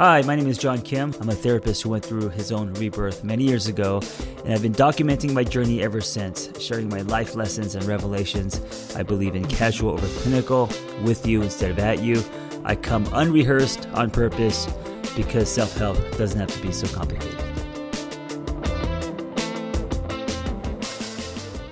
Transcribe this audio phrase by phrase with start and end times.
[0.00, 1.14] Hi, my name is John Kim.
[1.20, 4.00] I'm a therapist who went through his own rebirth many years ago,
[4.46, 8.96] and I've been documenting my journey ever since, sharing my life lessons and revelations.
[8.96, 10.70] I believe in casual over clinical,
[11.02, 12.24] with you instead of at you.
[12.64, 14.66] I come unrehearsed on purpose
[15.14, 17.38] because self help doesn't have to be so complicated.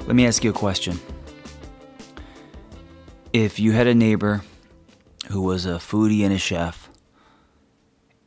[0.06, 1.00] Let me ask you a question.
[3.32, 4.42] If you had a neighbor
[5.30, 6.77] who was a foodie and a chef,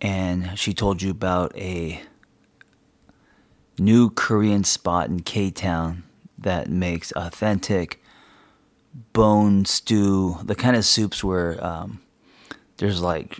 [0.01, 2.01] and she told you about a
[3.77, 6.03] new Korean spot in K Town
[6.39, 8.01] that makes authentic
[9.13, 12.01] bone stew, the kind of soups where um,
[12.77, 13.39] there's like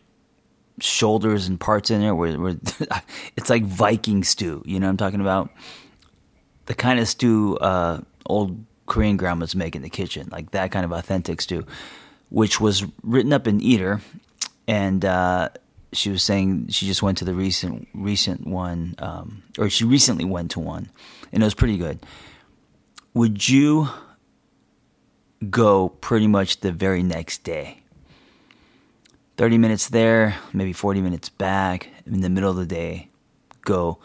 [0.80, 2.56] shoulders and parts in there, where, where
[3.36, 4.62] it's like Viking stew.
[4.66, 5.50] You know what I'm talking about?
[6.68, 10.86] The kind of stew uh, old Korean grandmas make in the kitchen, like that kind
[10.86, 11.66] of authentic stew,
[12.30, 14.02] which was written up in Eater.
[14.68, 15.50] And uh,
[15.94, 20.26] she was saying she just went to the recent recent one, um, or she recently
[20.26, 20.90] went to one,
[21.32, 22.00] and it was pretty good.
[23.14, 23.90] Would you
[25.50, 27.84] go pretty much the very next day?
[29.38, 31.90] Thirty minutes there, maybe forty minutes back.
[32.06, 33.10] In the middle of the day,
[33.62, 34.00] go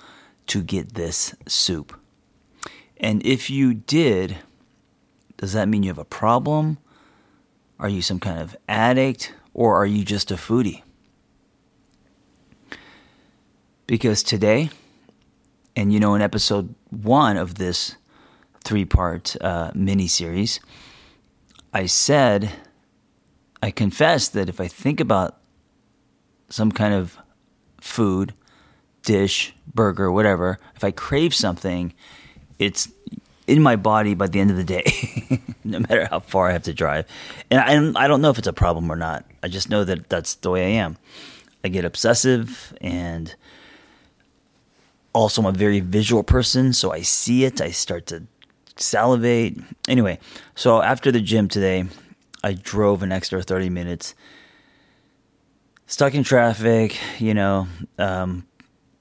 [0.47, 1.99] to get this soup.
[2.99, 4.39] And if you did,
[5.37, 6.79] does that mean you have a problem?
[7.79, 10.83] Are you some kind of addict, or are you just a foodie?
[13.87, 14.71] Because today,
[15.77, 17.97] and you know, in episode one of this
[18.65, 20.59] three part uh, mini series,
[21.73, 22.53] I said,
[23.63, 25.39] I confessed that if I think about
[26.49, 27.19] some kind of
[27.81, 28.35] food,
[29.03, 31.95] dish, burger, whatever, if I crave something,
[32.59, 32.89] it's
[33.47, 36.65] in my body by the end of the day, no matter how far I have
[36.65, 37.07] to drive.
[37.51, 37.61] And
[37.97, 39.25] I, I don't know if it's a problem or not.
[39.43, 40.97] I just know that that's the way I am.
[41.63, 43.35] I get obsessive and
[45.17, 48.25] also I'm a very visual person, so I see it, I start to
[48.77, 49.59] salivate.
[49.89, 50.19] Anyway,
[50.55, 51.87] so after the gym today,
[52.45, 54.15] I drove an extra 30 minutes,
[55.87, 57.67] stuck in traffic, you know,
[57.99, 58.47] um,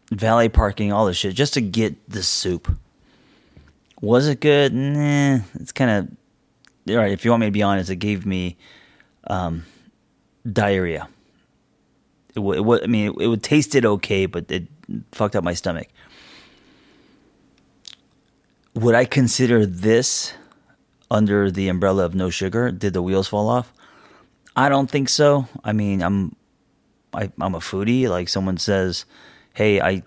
[0.10, 2.74] valet parking, all this shit, just to get the soup.
[4.02, 4.74] Was it good?
[4.74, 7.12] Nah, it's kind of all right.
[7.12, 8.58] If you want me to be honest, it gave me
[9.28, 9.66] um,
[10.50, 11.10] diarrhea.
[12.36, 14.75] It, it, I mean, it, it tasted okay, but it
[15.12, 15.88] fucked up my stomach
[18.76, 20.34] would I consider this
[21.10, 22.72] under the umbrella of no sugar?
[22.72, 23.74] Did the wheels fall off?
[24.56, 25.48] I don't think so.
[25.64, 26.36] I mean, I'm
[27.14, 28.08] I, am a foodie.
[28.08, 29.06] Like someone says,
[29.54, 30.04] "Hey, I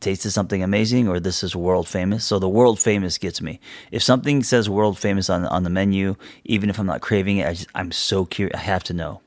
[0.00, 3.60] tasted something amazing," or "This is world famous." So the world famous gets me.
[3.90, 7.48] If something says world famous on on the menu, even if I'm not craving it,
[7.48, 8.56] I just, I'm so curious.
[8.56, 9.20] I have to know.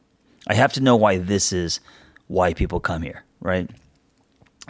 [0.47, 1.79] I have to know why this is
[2.27, 3.69] why people come here, right?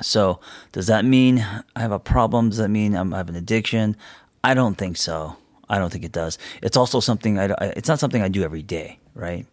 [0.01, 0.39] So,
[0.71, 1.39] does that mean
[1.75, 2.49] I have a problem?
[2.49, 3.95] Does that mean I'm, I have an addiction?
[4.43, 5.37] I don't think so.
[5.69, 6.37] I don't think it does.
[6.61, 7.45] It's also something I,
[7.75, 9.45] it's not something I do every day, right?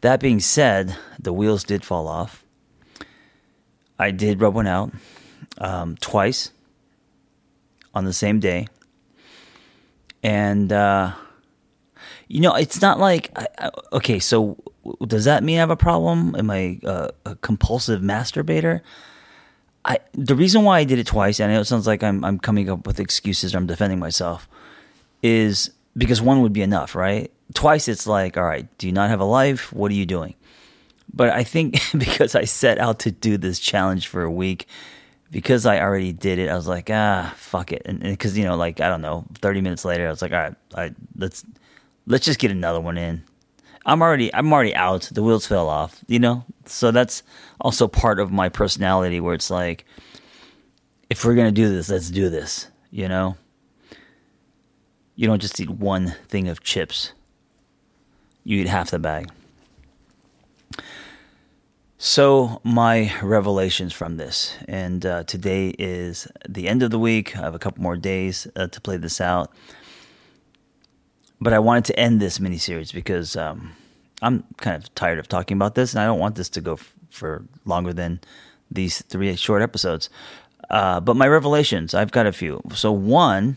[0.00, 2.44] That being said, the wheels did fall off.
[3.98, 4.92] I did rub one out
[5.58, 6.50] um, twice
[7.94, 8.68] on the same day.
[10.22, 11.12] And, uh,
[12.28, 14.58] you know, it's not like, I, okay, so
[15.06, 16.34] does that mean I have a problem?
[16.36, 18.80] Am I uh, a compulsive masturbator?
[19.86, 22.24] I the reason why I did it twice, and I know it sounds like I'm
[22.24, 24.48] I'm coming up with excuses or I'm defending myself,
[25.22, 27.30] is because one would be enough, right?
[27.54, 29.72] Twice it's like, all right, do you not have a life?
[29.72, 30.34] What are you doing?
[31.14, 34.66] But I think because I set out to do this challenge for a week,
[35.30, 38.56] because I already did it, I was like, ah, fuck it, and because you know,
[38.56, 41.44] like I don't know, thirty minutes later, I was like, all right, I let's
[42.08, 43.22] let's just get another one in.
[43.86, 45.02] I'm already I'm already out.
[45.12, 46.44] The wheels fell off, you know.
[46.66, 47.22] So that's
[47.60, 49.86] also part of my personality, where it's like,
[51.08, 52.66] if we're gonna do this, let's do this.
[52.90, 53.36] You know.
[55.14, 57.12] You don't just eat one thing of chips.
[58.44, 59.30] You eat half the bag.
[61.98, 67.34] So, my revelations from this, and uh, today is the end of the week.
[67.34, 69.50] I have a couple more days uh, to play this out
[71.40, 73.72] but I wanted to end this miniseries because um,
[74.22, 76.74] I'm kind of tired of talking about this, and I don't want this to go
[76.74, 78.20] f- for longer than
[78.70, 80.08] these three short episodes.
[80.70, 82.60] Uh, but my revelations, I've got a few.
[82.74, 83.56] So one,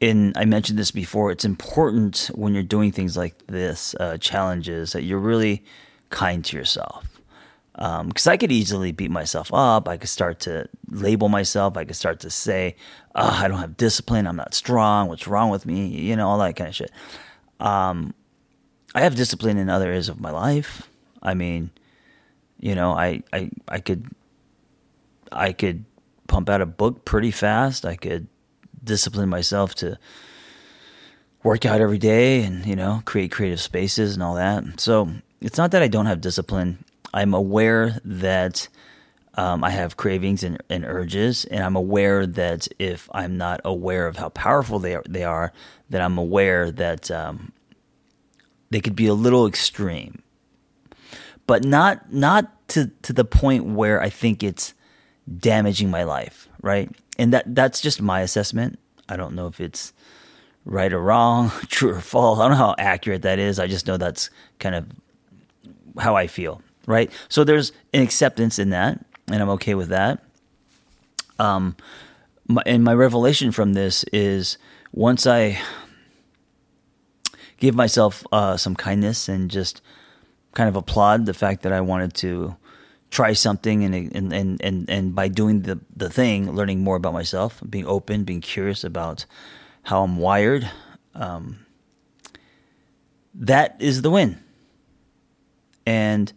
[0.00, 4.92] in I mentioned this before, it's important when you're doing things like this, uh, challenges,
[4.92, 5.64] that you're really
[6.10, 7.15] kind to yourself
[7.76, 9.86] because um, I could easily beat myself up.
[9.86, 11.76] I could start to label myself.
[11.76, 12.74] I could start to say,
[13.14, 14.26] oh, I don't have discipline.
[14.26, 15.08] I'm not strong.
[15.08, 15.88] What's wrong with me?
[15.88, 16.90] You know, all that kind of shit.
[17.60, 18.14] Um,
[18.94, 20.88] I have discipline in other areas of my life.
[21.22, 21.70] I mean,
[22.58, 24.06] You know, I, I, I could,
[25.30, 25.84] I could
[26.28, 27.84] pump out a book pretty fast.
[27.84, 28.28] I could
[28.82, 29.98] discipline myself to
[31.42, 34.64] work out every day and, you know, create creative spaces and all that.
[34.80, 36.84] So it's not that I don't have discipline.
[37.12, 38.68] I'm aware that
[39.34, 44.06] um, I have cravings and, and, urges, and I'm aware that if I'm not aware
[44.06, 45.52] of how powerful they are, they are,
[45.90, 47.52] that I'm aware that um,
[48.70, 50.22] they could be a little extreme,
[51.46, 54.74] but not not to to the point where I think it's
[55.38, 56.90] damaging my life, right?
[57.18, 58.78] And that that's just my assessment.
[59.08, 59.92] I don't know if it's
[60.64, 62.38] right or wrong, true or false.
[62.38, 63.58] I don't know how accurate that is.
[63.58, 64.86] I just know that's kind of
[65.98, 67.10] how I feel, right?
[67.28, 70.22] So there's an acceptance in that, and I'm okay with that.
[71.38, 71.76] Um,
[72.48, 74.56] my, and my revelation from this is
[74.92, 75.60] once I
[77.58, 79.82] give myself uh, some kindness and just
[80.54, 82.56] kind of applaud the fact that I wanted to
[83.10, 87.12] try something and and and and, and by doing the the thing, learning more about
[87.12, 89.26] myself, being open, being curious about
[89.82, 90.68] how I'm wired.
[91.14, 91.66] Um,
[93.34, 94.42] that is the win.
[95.84, 96.32] And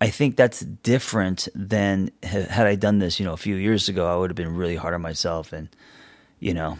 [0.00, 4.10] I think that's different than had I done this, you know, a few years ago,
[4.10, 5.68] I would have been really hard on myself and,
[6.38, 6.78] you know,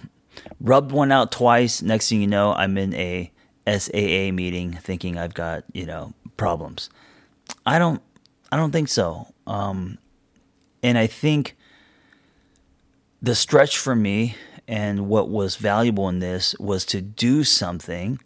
[0.58, 1.82] rubbed one out twice.
[1.82, 3.30] Next thing you know, I'm in a
[3.66, 6.88] SAA meeting thinking I've got, you know, problems.
[7.66, 8.00] I don't,
[8.50, 9.26] I don't think so.
[9.46, 9.98] Um,
[10.82, 11.56] and I think
[13.20, 14.36] the stretch for me
[14.66, 18.18] and what was valuable in this was to do something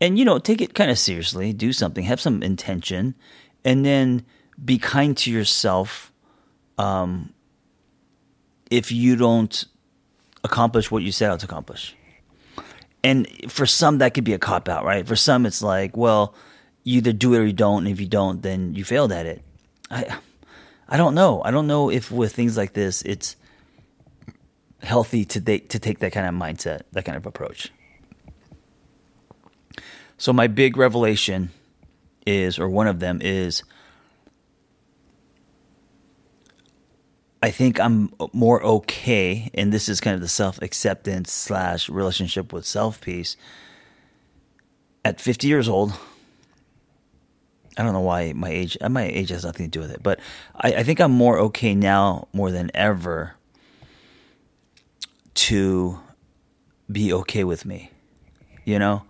[0.00, 3.14] and you know take it kind of seriously do something have some intention
[3.64, 4.24] and then
[4.62, 6.12] be kind to yourself
[6.78, 7.32] um,
[8.70, 9.64] if you don't
[10.44, 11.94] accomplish what you set out to accomplish.
[13.04, 15.06] And for some that could be a cop out right?
[15.06, 16.34] For some it's like well
[16.84, 19.26] you either do it or you don't and if you don't then you failed at
[19.26, 19.42] it.
[19.90, 20.16] I
[20.88, 21.42] i don't know.
[21.44, 23.36] I don't know if with things like this it's
[24.82, 27.72] healthy to de- to take that kind of mindset that kind of approach.
[30.18, 31.50] So my big revelation
[32.26, 33.62] is, or one of them is,
[37.42, 42.52] I think I'm more okay, and this is kind of the self acceptance slash relationship
[42.52, 43.36] with self piece.
[45.04, 45.92] At 50 years old,
[47.76, 50.20] I don't know why my age my age has nothing to do with it, but
[50.54, 53.34] I, I think I'm more okay now more than ever
[55.34, 55.98] to
[56.90, 57.90] be okay with me.
[58.64, 59.02] You know,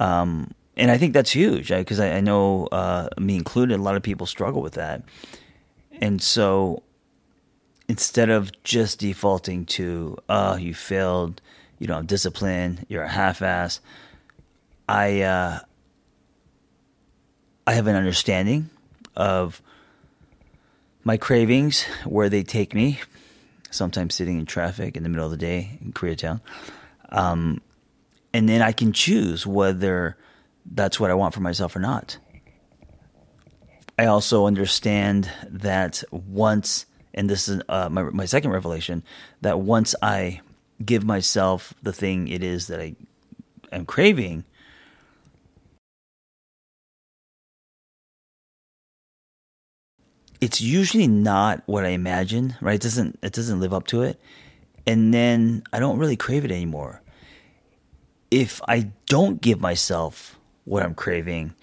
[0.00, 3.96] um, and I think that's huge because I, I, know uh, me included, a lot
[3.96, 5.02] of people struggle with that.
[6.00, 6.84] And so
[7.88, 11.42] instead of just defaulting to, oh, you failed,
[11.80, 13.80] you don't have discipline, you're a half ass,
[14.88, 15.58] I, uh,
[17.66, 18.70] I have an understanding
[19.16, 19.60] of
[21.02, 23.00] my cravings, where they take me,
[23.70, 26.40] sometimes sitting in traffic in the middle of the day in Koreatown.
[27.08, 27.62] Um,
[28.32, 30.16] and then I can choose whether
[30.72, 32.18] that's what I want for myself or not.
[33.98, 39.02] I also understand that once, and this is uh, my, my second revelation,
[39.40, 40.40] that once I
[40.84, 42.94] give myself the thing it is that I
[43.72, 44.44] am craving,
[50.40, 52.76] it's usually not what I imagine, right?
[52.76, 54.20] It doesn't it doesn't live up to it.
[54.86, 57.02] And then I don't really crave it anymore
[58.30, 60.37] if I don't give myself
[60.68, 61.54] what I'm craving,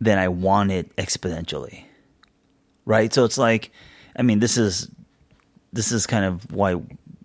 [0.00, 1.84] then I want it exponentially.
[2.84, 3.12] Right?
[3.12, 3.70] So it's like
[4.16, 4.90] I mean this is
[5.72, 6.76] this is kind of why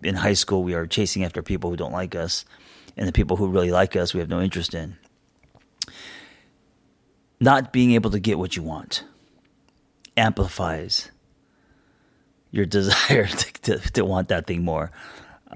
[0.02, 2.44] in high school we are chasing after people who don't like us
[2.96, 4.96] and the people who really like us we have no interest in.
[7.38, 9.04] Not being able to get what you want
[10.16, 11.10] amplifies
[12.50, 14.90] your desire to, to, to want that thing more.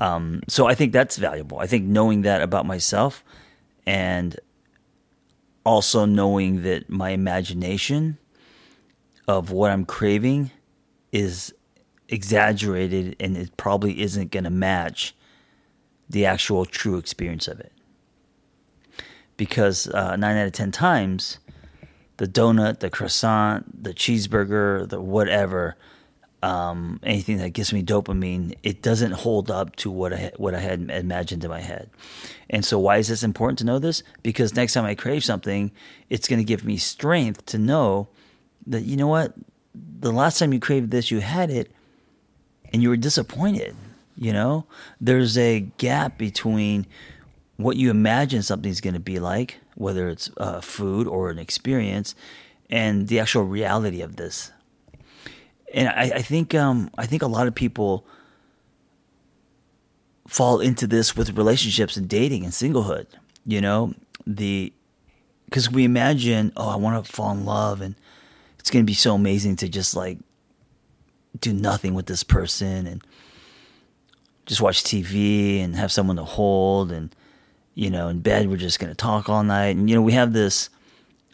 [0.00, 1.58] Um, so I think that's valuable.
[1.58, 3.24] I think knowing that about myself
[3.86, 4.38] and
[5.70, 8.18] also knowing that my imagination
[9.28, 10.50] of what I'm craving
[11.12, 11.54] is
[12.08, 15.14] exaggerated and it probably isn't going to match
[16.08, 17.70] the actual true experience of it.
[19.36, 21.38] Because uh, nine out of 10 times,
[22.16, 25.76] the donut, the croissant, the cheeseburger, the whatever
[26.42, 30.60] um, anything that gives me dopamine, it doesn't hold up to what I what I
[30.60, 31.90] had imagined in my head.
[32.48, 34.02] And so, why is this important to know this?
[34.22, 35.70] Because next time I crave something,
[36.08, 38.08] it's going to give me strength to know
[38.66, 39.34] that you know what,
[39.74, 41.70] the last time you craved this, you had it,
[42.72, 43.76] and you were disappointed.
[44.16, 44.66] You know,
[45.00, 46.86] there's a gap between
[47.56, 52.14] what you imagine something's going to be like, whether it's uh, food or an experience,
[52.70, 54.50] and the actual reality of this.
[55.72, 58.06] And I, I think um, I think a lot of people
[60.26, 63.06] fall into this with relationships and dating and singlehood.
[63.46, 63.94] You know,
[64.26, 64.72] the
[65.46, 67.94] because we imagine, oh, I want to fall in love, and
[68.58, 70.18] it's going to be so amazing to just like
[71.38, 73.02] do nothing with this person and
[74.46, 77.14] just watch TV and have someone to hold and
[77.74, 80.12] you know in bed we're just going to talk all night and you know we
[80.12, 80.68] have this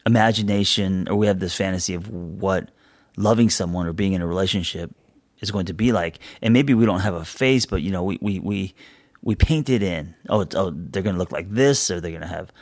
[0.05, 2.71] imagination or we have this fantasy of what
[3.17, 4.95] loving someone or being in a relationship
[5.41, 8.03] is going to be like and maybe we don't have a face but you know
[8.03, 8.75] we we we,
[9.23, 10.15] we paint it in.
[10.29, 12.53] Oh, oh they're going to look like this or they're going to have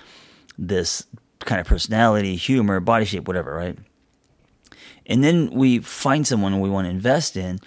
[0.57, 1.07] this
[1.41, 3.79] kind of personality humor body shape whatever right?
[5.07, 7.59] And then we find someone we want to invest in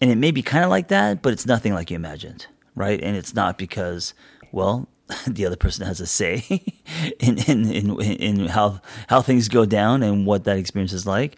[0.00, 3.00] and it may be kind of like that but it's nothing like you imagined right?
[3.02, 4.14] And it's not because
[4.50, 4.88] well
[5.26, 6.44] the other person has a say
[7.20, 11.36] in, in, in in how how things go down and what that experience is like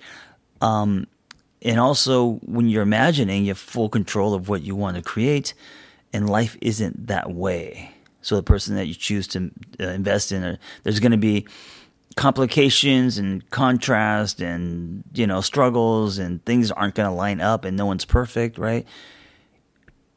[0.60, 1.06] um,
[1.62, 5.54] and also when you're imagining you have full control of what you want to create
[6.12, 7.92] and life isn't that way.
[8.22, 11.46] So the person that you choose to uh, invest in uh, there's going to be
[12.16, 17.76] complications and contrast and you know struggles and things aren't going to line up and
[17.76, 18.86] no one's perfect right?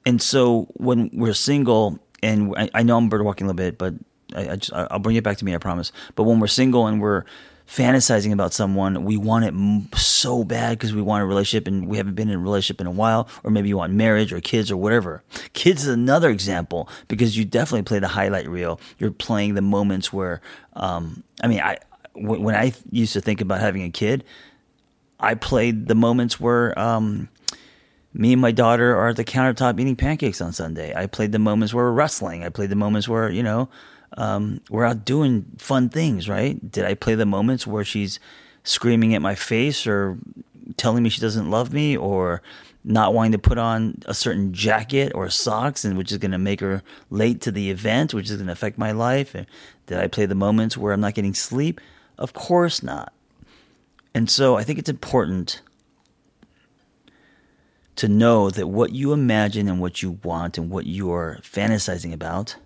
[0.06, 3.78] And so when we're single and I, I know i'm bird walking a little bit
[3.78, 3.94] but
[4.36, 5.92] I, I just i'll bring it back to me i promise.
[6.16, 7.26] But when we're single and we're
[7.70, 11.98] fantasizing about someone we want it so bad because we want a relationship and we
[11.98, 14.72] haven't been in a relationship in a while or maybe you want marriage or kids
[14.72, 15.24] or whatever
[15.54, 20.12] kids is another example because you definitely play the highlight reel you're playing the moments
[20.12, 20.42] where
[20.74, 21.78] um, i mean i
[22.20, 24.24] when I used to think about having a kid,
[25.20, 27.30] I played the moments where um,
[28.14, 30.94] me and my daughter are at the countertop eating pancakes on Sunday.
[30.96, 32.44] I played the moments where we're wrestling.
[32.44, 33.70] I played the moments where you know
[34.18, 36.30] um, we're out doing fun things.
[36.30, 36.72] Right?
[36.72, 38.20] Did I play the moments where she's
[38.64, 40.18] screaming at my face or
[40.78, 42.42] telling me she doesn't love me or
[42.84, 46.38] not wanting to put on a certain jacket or socks and which is going to
[46.38, 50.08] make her late to the event which is going to affect my life did i
[50.08, 51.82] play the moments where i'm not getting sleep
[52.20, 53.14] of course not.
[54.14, 55.62] And so I think it's important
[57.96, 62.14] to know that what you imagine and what you want and what you are fantasizing
[62.14, 62.58] about,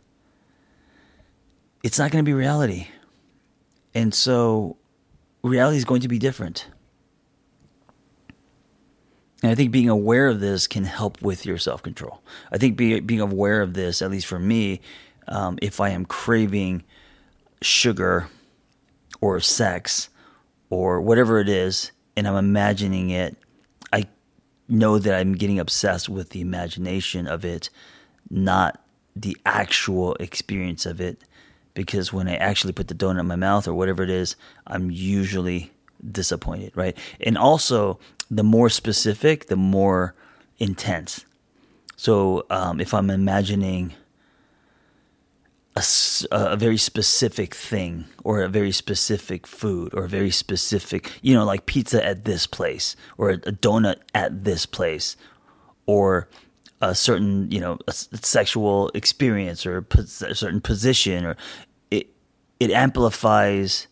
[1.84, 2.88] it's not going to be reality.
[3.94, 4.78] And so
[5.44, 6.68] reality is going to be different.
[9.44, 12.24] And I think being aware of this can help with your self control.
[12.52, 14.80] I think be, being aware of this, at least for me,
[15.28, 16.84] um, if I am craving
[17.62, 18.30] sugar
[19.20, 20.10] or sex
[20.70, 23.36] or whatever it is, and I'm imagining it,
[23.92, 24.08] I
[24.70, 27.70] know that I'm getting obsessed with the imagination of it,
[28.30, 28.82] not
[29.14, 31.22] the actual experience of it.
[31.74, 34.36] Because when I actually put the donut in my mouth or whatever it is,
[34.68, 35.72] I'm usually
[36.12, 36.98] disappointed, right?
[37.20, 38.00] And also,
[38.30, 40.14] the more specific, the more
[40.60, 41.26] intense.
[41.96, 43.94] So um, if I'm imagining
[45.76, 45.84] a,
[46.32, 51.46] a very specific thing or a very specific food or a very specific, you know,
[51.46, 55.18] like pizza at this place or a, a donut at this place
[55.86, 56.28] or
[56.84, 61.38] a certain, you know, sexual experience or a, a certain position or
[61.92, 62.10] it,
[62.60, 63.88] it amplifies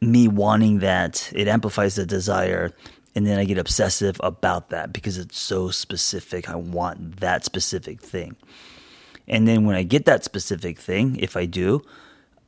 [0.00, 1.30] me wanting that.
[1.32, 2.72] It amplifies the desire
[3.14, 6.50] and then I get obsessive about that because it's so specific.
[6.50, 8.34] I want that specific thing.
[9.28, 11.82] And then when I get that specific thing, if I do,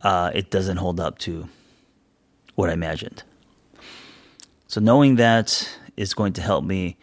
[0.02, 1.48] uh, it doesn't hold up to
[2.56, 3.22] what I imagined.
[4.66, 6.96] So knowing that is going to help me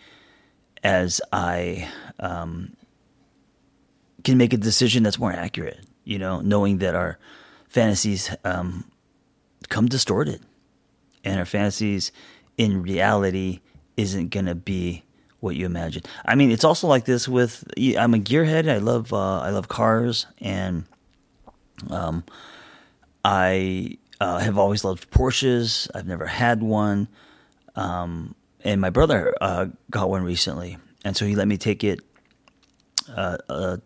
[0.84, 2.76] as I um,
[4.24, 5.80] can make a decision that's more accurate.
[6.04, 7.20] You know, knowing that our
[7.68, 8.86] fantasies um,
[9.70, 10.42] come distorted,
[11.24, 12.12] and our fantasies
[12.58, 13.60] in reality
[13.96, 15.04] isn't going to be
[15.40, 16.04] what you imagine.
[16.26, 18.70] I mean, it's also like this with I'm a gearhead.
[18.70, 20.86] I love uh, I love cars, and
[21.90, 22.24] um,
[23.24, 25.90] I uh, have always loved Porsches.
[25.94, 27.08] I've never had one,
[27.76, 32.02] um, and my brother uh, got one recently, and so he let me take it
[33.16, 33.78] uh, uh,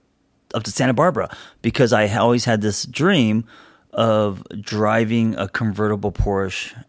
[0.54, 3.46] up to Santa Barbara because I always had this dream
[3.92, 6.84] of driving a convertible Porsche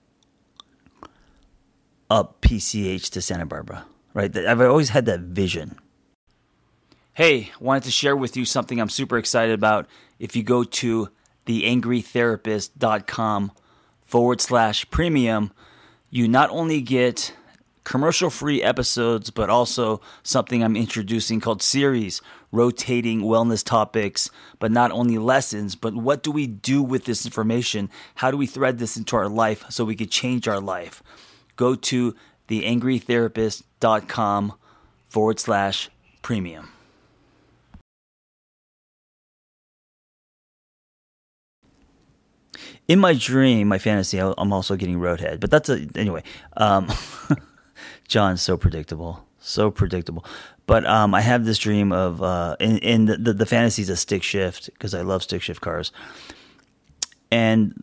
[2.11, 4.35] up PCH to Santa Barbara right?
[4.37, 5.79] I've always had that vision.
[7.13, 9.87] Hey, wanted to share with you something I'm super excited about.
[10.19, 11.11] If you go to
[11.47, 13.53] theangrytherapist.com
[14.01, 15.53] forward slash premium,
[16.11, 17.33] you not only get
[17.85, 24.91] commercial free episodes, but also something I'm introducing called series, rotating wellness topics, but not
[24.91, 27.91] only lessons, but what do we do with this information?
[28.17, 31.03] How do we thread this into our life so we could change our life?
[31.57, 32.15] Go to
[32.49, 34.55] theangrytherapist.com
[35.07, 35.91] forward slash
[36.23, 36.71] premium.
[42.87, 45.41] in my dream, my fantasy, I'm also getting roadhead.
[45.41, 46.23] But that's a anyway.
[46.57, 46.91] Um,
[48.09, 50.25] John's so predictable, so predictable.
[50.67, 53.91] But um, I have this dream of uh, in, in the, the, the fantasy is
[53.91, 55.93] a stick shift because I love stick shift cars,
[57.31, 57.83] and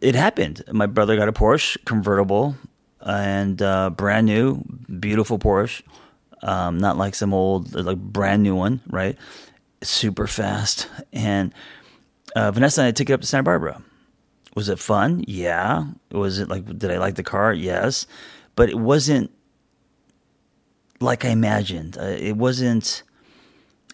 [0.00, 0.62] it happened.
[0.72, 2.56] My brother got a Porsche convertible
[3.00, 4.62] and uh, brand new,
[4.98, 5.82] beautiful Porsche,
[6.42, 9.16] um, not like some old like brand new one, right?
[9.82, 11.52] Super fast, and
[12.34, 13.82] uh, Vanessa and I took it up to Santa Barbara
[14.56, 15.22] was it fun?
[15.28, 15.84] Yeah.
[16.10, 17.52] Was it like, did I like the car?
[17.52, 18.06] Yes.
[18.56, 19.30] But it wasn't
[21.00, 21.96] like I imagined.
[21.98, 23.02] Uh, it wasn't,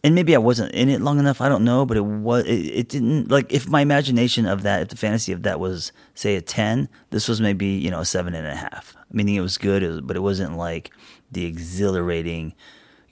[0.05, 1.41] and maybe I wasn't in it long enough.
[1.41, 4.83] I don't know, but it was, it, it, didn't, like, if my imagination of that,
[4.83, 8.05] if the fantasy of that was, say, a 10, this was maybe, you know, a
[8.05, 8.97] seven and a half.
[9.13, 10.91] Meaning it was good, but it wasn't like
[11.31, 12.55] the exhilarating,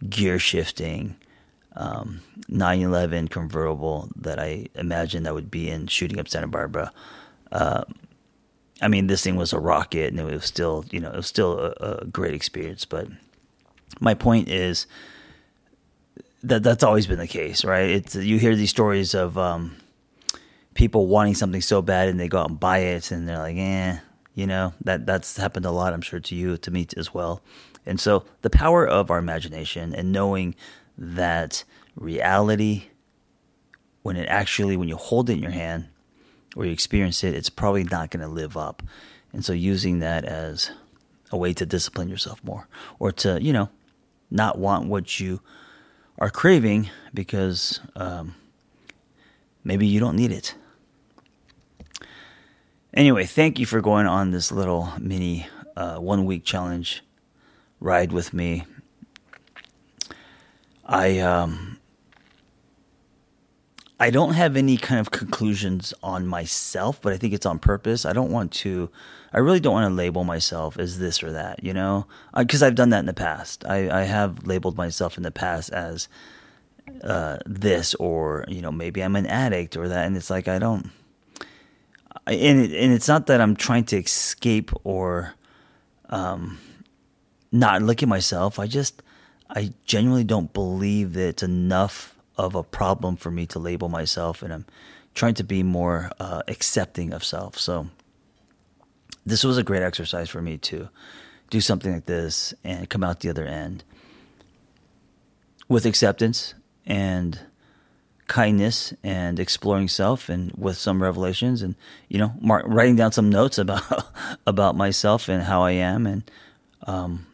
[0.08, 1.16] gear shifting,
[1.76, 6.92] um, 911 convertible that I imagined that would be in shooting up Santa Barbara.
[7.52, 7.84] Uh,
[8.82, 11.26] I mean, this thing was a rocket, and it was still, you know, it was
[11.26, 12.84] still a, a great experience.
[12.84, 13.08] But
[14.00, 14.86] my point is
[16.42, 17.90] that that's always been the case, right?
[17.90, 19.76] It's you hear these stories of um,
[20.74, 23.56] people wanting something so bad, and they go out and buy it, and they're like,
[23.56, 23.98] eh,
[24.34, 25.92] you know, that that's happened a lot.
[25.92, 27.42] I'm sure to you, to me as well.
[27.84, 30.54] And so, the power of our imagination and knowing
[30.96, 31.64] that
[31.96, 32.84] reality,
[34.02, 35.88] when it actually, when you hold it in your hand,
[36.56, 38.82] or you experience it, it's probably not going to live up.
[39.32, 40.70] And so using that as
[41.30, 42.66] a way to discipline yourself more
[42.98, 43.68] or to, you know,
[44.30, 45.40] not want what you
[46.18, 48.34] are craving because um,
[49.64, 50.54] maybe you don't need it.
[52.92, 57.02] Anyway, thank you for going on this little mini uh, one week challenge
[57.78, 58.64] ride with me.
[60.84, 61.79] I um,
[64.02, 68.06] I don't have any kind of conclusions on myself, but I think it's on purpose.
[68.06, 68.88] I don't want to,
[69.30, 72.66] I really don't want to label myself as this or that, you know, because uh,
[72.66, 73.62] I've done that in the past.
[73.66, 76.08] I, I have labeled myself in the past as
[77.04, 80.06] uh, this, or, you know, maybe I'm an addict or that.
[80.06, 80.90] And it's like, I don't,
[82.26, 85.34] and, it, and it's not that I'm trying to escape or
[86.08, 86.58] um,
[87.52, 88.58] not look at myself.
[88.58, 89.02] I just,
[89.50, 94.42] I genuinely don't believe that it's enough of a problem for me to label myself,
[94.42, 94.66] and I'm
[95.14, 97.58] trying to be more uh, accepting of self.
[97.58, 97.88] So
[99.26, 100.88] this was a great exercise for me to
[101.50, 103.84] do something like this and come out the other end
[105.68, 106.54] with acceptance
[106.86, 107.40] and
[108.28, 111.74] kindness and exploring self and with some revelations and
[112.08, 113.82] you know mark, writing down some notes about
[114.46, 116.22] about myself and how I am and
[116.86, 117.26] um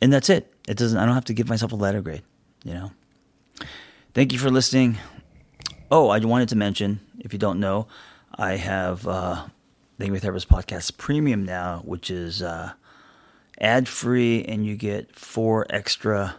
[0.00, 2.22] and that's it it doesn't I don't have to give myself a letter grade
[2.64, 2.92] you know
[4.14, 4.98] Thank you for listening.
[5.90, 7.88] Oh, I wanted to mention, if you don't know,
[8.32, 9.46] I have uh,
[9.98, 12.74] the Angry Therapist Podcast Premium now, which is uh,
[13.60, 16.36] ad free, and you get four extra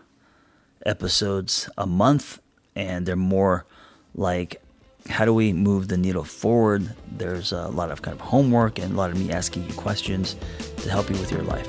[0.86, 2.40] episodes a month,
[2.78, 3.66] and they're more
[4.14, 4.62] like
[5.10, 6.96] how do we move the needle forward.
[7.12, 10.38] There's a lot of kind of homework and a lot of me asking you questions
[10.78, 11.68] to help you with your life.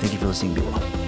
[0.00, 0.54] Thank you for listening.
[0.54, 1.05] Be well.